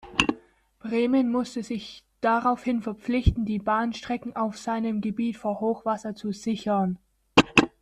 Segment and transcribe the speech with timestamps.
[0.79, 6.97] Bremen musste sich daraufhin verpflichten, die Bahnstrecken auf seinem Gebiet vor Hochwasser zu sichern.